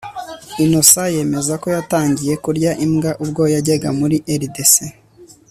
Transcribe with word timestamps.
innocent 0.63 1.11
yemeza 1.15 1.53
ko 1.61 1.67
yatangiye 1.75 2.33
kurya 2.43 2.71
imbwa 2.85 3.11
ubwo 3.23 3.43
yajyaga 3.53 3.89
muri 3.99 4.15
rdc 4.41 4.75